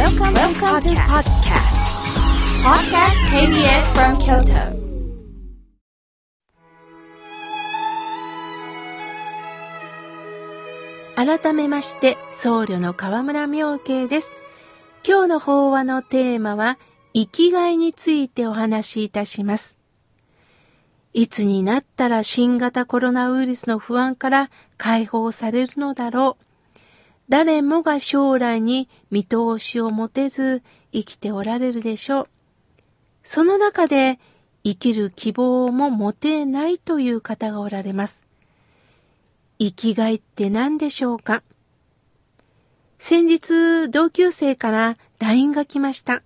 [0.00, 1.76] Welcome, Welcome to podcast.
[2.64, 4.72] Podcast KBS from Kyoto.
[11.14, 14.32] 改めまして、僧侶の河村明慶です。
[15.06, 16.78] 今日の法話のテーマは、
[17.12, 19.76] 生きがいについてお話しいたします。
[21.12, 26.49] いつになったら新型コロナウイルスの不安から解放されるのだろう。
[27.30, 30.62] 誰もが将来に見通しを持てず
[30.92, 32.28] 生きておられるでしょう。
[33.22, 34.18] その中で
[34.64, 38.26] 生きる希望も持てないという方がおられます。
[39.60, 41.44] 生きがいって何でしょうか？
[42.98, 46.22] 先日同級生から LINE が来ました。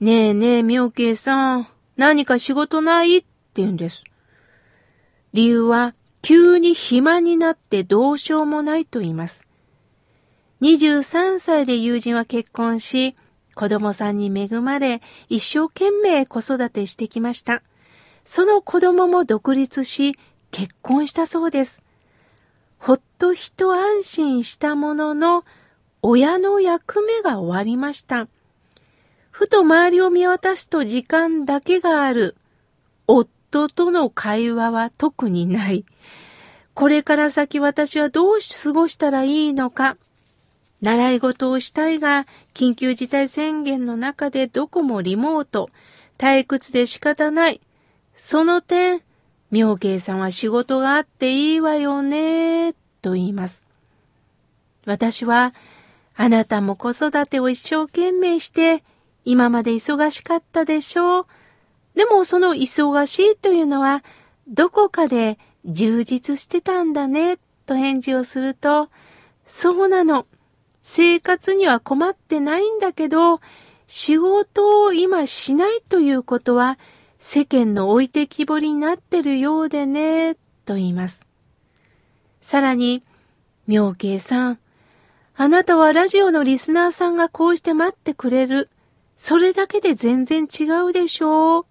[0.00, 3.18] ねえねえ、妙慶さん、何か仕事ない？
[3.18, 3.26] って
[3.62, 4.02] 言うんです。
[5.32, 9.46] 理由は、急に暇になってどうしようもないと言います。
[10.60, 13.16] 23歳で友人は結婚し、
[13.54, 17.62] 子供さんに恵まれ、一生懸命子育てしてきました。
[18.24, 20.16] その子供も独立し、
[20.50, 21.82] 結婚したそうです。
[22.78, 25.44] ほっと一安心したものの、
[26.02, 28.28] 親の役目が終わりました。
[29.30, 32.36] ふと周りを見渡すと時間だけがある。
[33.06, 35.84] 夫との会話は特にない。
[36.74, 39.96] これから先私はどう過ごしたらいいのか。
[40.84, 45.70] 習い事をしたいが、緊急事態宣言の中でどこもリモート、
[46.18, 47.62] 退屈で仕方ない。
[48.14, 49.00] その点、
[49.50, 53.66] 妙慶さんは仕事があっていいわよね、と言います。
[54.84, 55.54] 私は、
[56.16, 58.84] あなたも子育てを一生懸命して、
[59.24, 61.26] 今まで忙しかったでしょう。
[61.94, 64.04] でもその忙しいというのは、
[64.48, 68.90] どこかで充実してたんだね、と返事をすると、
[69.46, 70.26] そうなの。
[70.86, 73.40] 生活には困ってないんだけど、
[73.86, 76.78] 仕事を今しないということは、
[77.18, 80.34] 世間の置いてきぼりになってるようでね、
[80.66, 81.24] と言います。
[82.42, 83.02] さらに、
[83.66, 84.58] 妙慶さん、
[85.34, 88.68] あなたはラジオのリスナーさんがこうして待ってくれる。
[89.16, 91.66] それだけで全然違うでしょう。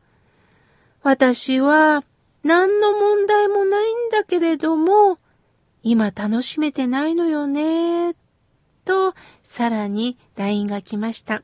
[1.03, 2.03] 私は
[2.44, 5.19] 何の問題もないんだけれども、
[5.84, 8.16] 今楽しめてないのよね、
[8.85, 11.44] とさらに LINE が来ました。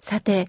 [0.00, 0.48] さて、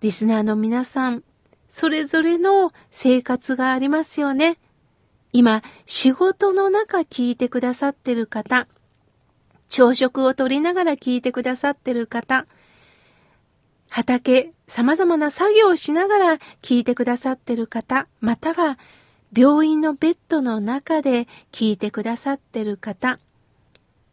[0.00, 1.22] リスナーの皆さん、
[1.68, 4.58] それぞれの生活がありますよね。
[5.32, 8.66] 今、仕事の中聞いてくださってる方、
[9.68, 12.46] 朝食をとりながら聞いてくださってる方、
[13.88, 18.78] 畑、様々な作業をしながら聞いてくださってる方、または
[19.36, 23.18] 病院のベッドの中で聞いてくださってる方、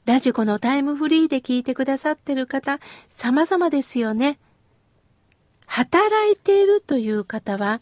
[0.05, 4.37] ラジコのタイムフリーで聞いてくださってる方、様々ですよね。
[5.65, 7.81] 働いているという方は、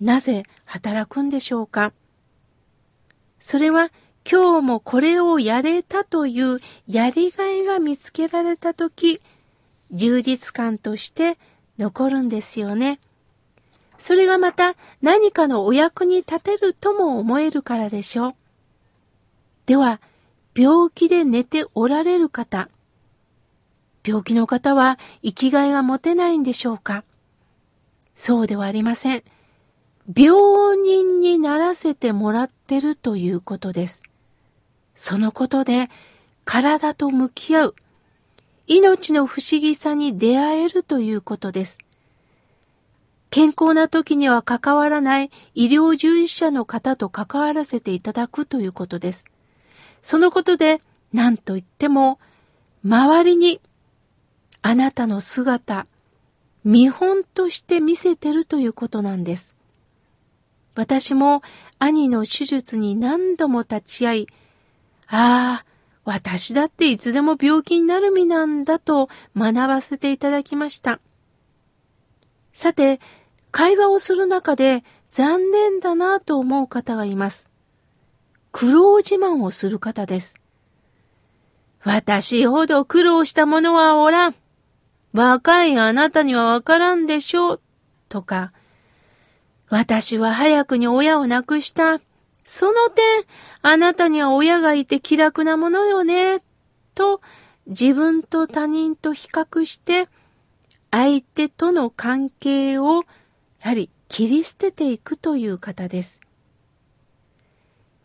[0.00, 1.92] なぜ働くんでしょうか？
[3.40, 3.90] それは
[4.30, 9.20] 今日もこれをやれたというやりがいが見つけられたとき、
[9.90, 11.38] 充実感として
[11.78, 13.00] 残るんですよね。
[13.98, 18.34] それがまた何かのお役に立てるとも思えるからでしょう。
[19.66, 20.00] では、
[20.58, 22.68] 病気で寝ておられる方、
[24.04, 27.04] 病気の方は生きがいが持てないんでしょうか
[28.16, 29.22] そうではありません。
[30.16, 34.02] 病人にならせてもらってるということです。
[34.96, 35.90] そのことで
[36.44, 37.74] 体と向き合う、
[38.66, 41.78] 命の不思議さに出会えるということです。
[43.30, 49.24] 健康な時には関わらない医療従事者の方と関わらせていただくということです。
[50.08, 50.80] そのことで
[51.12, 52.18] 何と言っても
[52.82, 53.60] 周りに
[54.62, 55.86] あなたの姿、
[56.64, 59.54] 見本として見せてるということなんです。
[60.74, 61.42] 私も
[61.78, 64.26] 兄の手術に何度も立ち会い、
[65.08, 65.64] ああ、
[66.06, 71.00] 私だっていつでも病気になる身なんだと学ばせていただきました。
[72.54, 72.98] さて、
[73.50, 77.47] 会話をする中で残念だなと思う方がいます。
[78.52, 80.36] 苦労自慢をする方です。
[81.84, 84.34] 私ほど苦労した者はおらん。
[85.12, 87.60] 若いあなたにはわからんでしょう。
[88.08, 88.52] とか、
[89.68, 92.00] 私は早くに親を亡くした。
[92.44, 93.04] その点、
[93.62, 96.40] あなたには親がいて気楽なものよね。
[96.94, 97.20] と、
[97.66, 100.08] 自分と他人と比較して、
[100.90, 103.04] 相手との関係を、
[103.60, 106.20] やはり切り捨てていくという方です。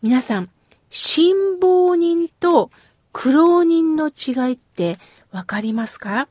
[0.04, 0.50] 皆さん、
[0.90, 2.70] 辛抱人と
[3.14, 4.98] 苦労人の違いって
[5.32, 6.28] わかりますか？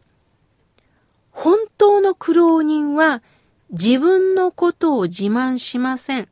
[1.31, 3.23] 本当の苦労人は
[3.71, 6.29] 自分のことを自慢しません。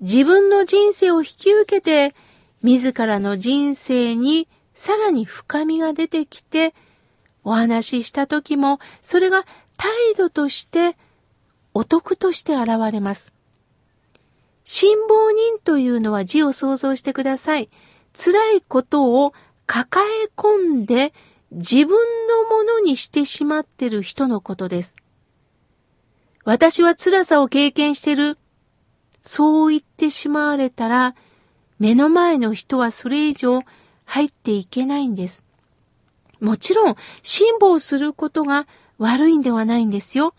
[0.00, 2.12] 自分の人生を引き受けて、
[2.60, 6.74] 自らの人生にさらに深みが出てきて、
[7.44, 9.44] お話しした時も、それが
[9.76, 10.96] 態度として、
[11.72, 13.32] お得として現れます。
[14.74, 17.68] 辛抱人というのは字を想像してください。
[18.16, 19.34] 辛いことを
[19.66, 21.12] 抱え込んで
[21.50, 21.90] 自分
[22.26, 24.96] のものにしてしまってる人のことです。
[26.46, 28.38] 私は辛さを経験してる。
[29.20, 31.16] そう言ってしまわれたら、
[31.78, 33.60] 目の前の人はそれ以上
[34.06, 35.44] 入っていけないんです。
[36.40, 38.66] もちろん、辛抱することが
[38.96, 40.34] 悪いんではないんですよ。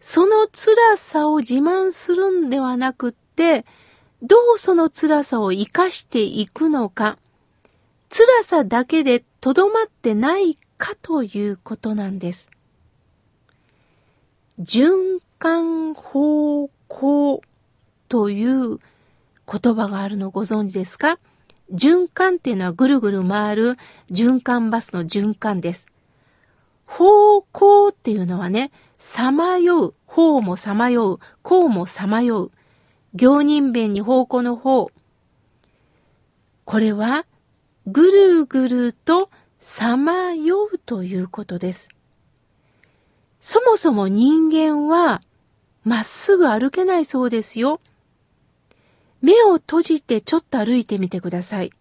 [0.00, 3.14] その辛さを自慢するんではなく、
[4.22, 7.18] どうその辛さを活かしていくのか。
[8.10, 12.50] 辛さだけでとどまってないかということなんです。
[14.60, 17.40] 循環方向
[18.08, 18.78] という
[19.50, 21.18] 言葉があるのご存知ですか？
[21.72, 23.76] 循環っていうのはぐるぐる回る
[24.10, 25.86] 循環バスの循環です。
[26.84, 32.50] 方向っていうのはね、さまよう、方もさまよう、こうもさまよう。
[33.14, 34.90] 行人弁に方向の方。
[36.64, 37.26] これは
[37.86, 41.88] ぐるぐるとさまようということです。
[43.40, 45.22] そもそも人間は
[45.82, 47.80] まっすぐ歩けないそうですよ。
[49.22, 51.72] 目を閉じてちょっと歩いてみてください。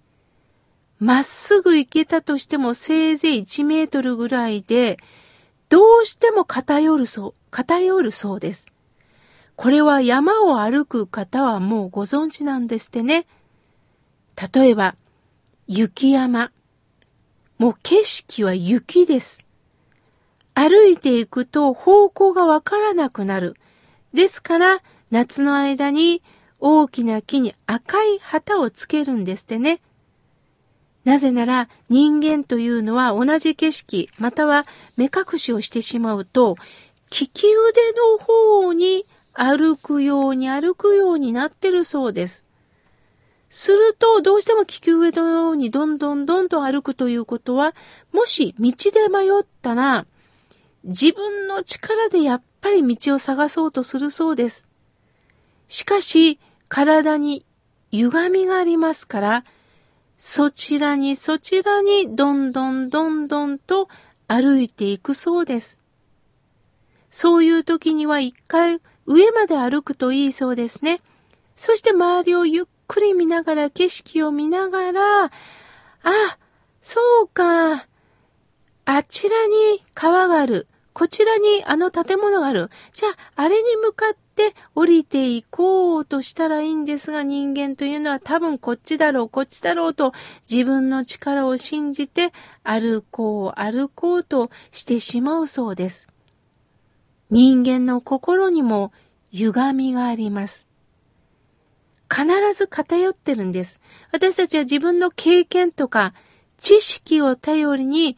[0.99, 4.97] まっすぐ行けたとしてもせいぜい1メートルぐらいで、
[5.69, 8.67] どうしても偏るそう、偏るそうです。
[9.59, 13.27] これは山を歩く方はもうご存知なんですってね。
[14.53, 14.95] 例えば、
[15.67, 16.53] 雪山。
[17.57, 19.43] もう景色は雪です。
[20.53, 23.57] 歩いていくと方向がわからなくなる。
[24.13, 26.23] ですから、夏の間に
[26.61, 29.81] 大きな木に赤い旗をつけるんですってね。
[31.03, 34.65] なぜなら人間というのは同じ景色または
[34.95, 36.55] 目隠しをしてしまうと
[37.11, 38.73] 利き腕の方
[39.41, 42.45] 歩くように歩くようになってるそうです。
[43.49, 47.73] すると、どうしても利き上のようにどんどんどんどん歩くということは、
[48.11, 50.05] もし道で迷ったら、
[50.83, 54.67] 自分の力でやっぱり道を探そうとするそうです。
[55.69, 56.37] しかし、
[56.67, 57.45] 体に
[57.91, 59.45] 歪みがありますから、
[60.17, 63.87] そちらにそちらにどんどんどんどんと
[64.27, 65.79] 歩いていくそうです。
[67.09, 71.01] そういう時には一回上まで歩くといいそうですね。
[71.55, 75.31] そして周りをゆっくり見ながら、景色を見ながら、あ、
[76.79, 77.87] そうか。
[78.85, 80.67] あちらに川がある。
[80.93, 82.69] こちらにあの建物がある。
[82.93, 90.13] じゃあ、あれに向かって降りていこうとしたらいいんですが、人間というのは多分こっちだろう、こっちだろうと
[90.49, 92.31] 自分の力を信じて
[92.63, 96.09] 歩こう、歩こうとしてしまうそうです。
[97.29, 98.91] 人間の心にも
[99.31, 100.67] 歪みがあります。
[102.11, 103.79] 必ず偏ってるんです。
[104.11, 106.13] 私たちは自分の経験とか
[106.57, 108.17] 知識を頼りに、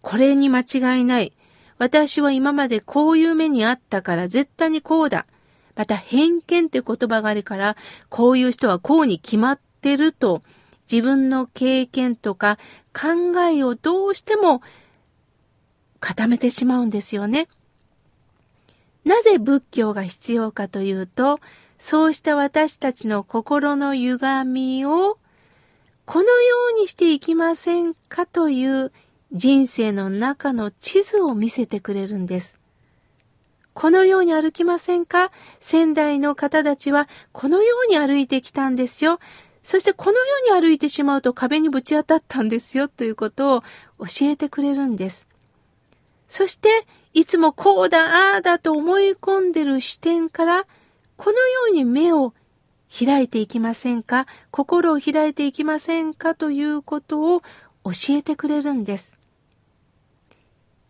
[0.00, 1.32] これに間違いない。
[1.78, 5.26] 私は今までこういう目にあったから絶対にこうだ。
[5.74, 7.76] また偏見って言葉があるから、
[8.08, 10.42] こういう人はこうに決まってると、
[10.90, 12.58] 自分の経験とか
[12.92, 14.62] 考えをどうしても
[16.00, 17.48] 固めてしまうんですよね。
[19.04, 21.40] なぜ仏教が必要かというと、
[21.78, 25.18] そうした私たちの心の歪みを
[26.04, 28.92] このようにしていきませんかという
[29.32, 32.58] 人生の中の地図を見せてくれるんです。
[33.74, 35.32] このように歩きませんか？
[35.58, 39.18] 仙台の方たちはこのように歩いてきたんですよ。
[39.62, 43.60] そしてこのように歩いてしまうと壁にぶち当たったんですよということを
[44.00, 45.26] 教えてくれるんです。
[46.28, 50.66] そしていつもこうだ、ああだと思い込んでる視点から
[51.16, 52.34] このように目を
[52.90, 54.26] 開いていきませんか？
[54.50, 56.34] 心を開いていきませんか？
[56.34, 57.42] ということを
[57.84, 59.18] 教えてくれるんです。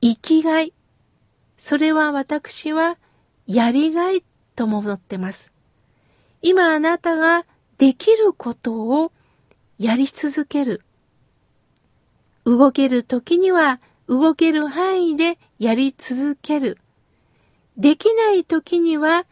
[0.00, 0.72] 生きがい。
[1.58, 2.98] それは私は
[3.46, 4.24] やりがい
[4.56, 5.52] とも思ってます。
[6.40, 7.46] 今あなたが
[7.78, 9.12] できることを
[9.78, 10.82] やり続ける。
[12.44, 13.80] 動ける時には
[14.12, 16.76] 動ける範囲でやり続ける。
[17.78, 19.24] できない時には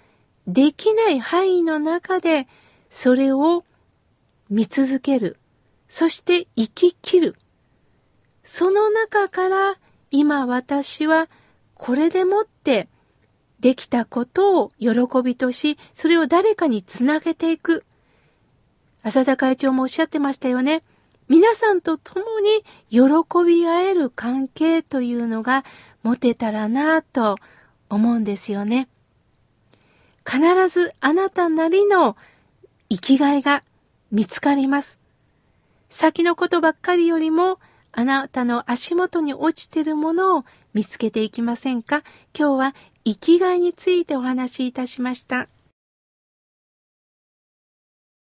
[0.46, 2.48] できない範囲の中で
[2.88, 3.64] それを
[4.48, 5.36] 見続ける。
[5.86, 7.36] そして生き切る。
[8.42, 9.76] その中から
[10.10, 11.28] 今私は
[11.74, 12.88] これでもって
[13.60, 14.90] できたことを喜
[15.22, 17.84] びとし、それを誰かにつなげていく。
[19.02, 20.82] 浅田会長もおっしゃってましたよね。
[21.30, 23.00] 皆さんと共に喜
[23.46, 25.64] び合える関係というのが
[26.02, 27.36] 持てたらなと
[27.88, 28.88] 思うんですよね。
[30.28, 32.16] 必ずあなたなりの
[32.88, 33.62] 生きがいが
[34.10, 34.98] 見つかります。
[35.88, 37.60] 先のことばっかりよりも
[37.92, 40.44] あなたの足元に落ちてるものを
[40.74, 42.02] 見つけていきませんか？
[42.36, 45.46] 今日は生きがいについてお話しいたしました。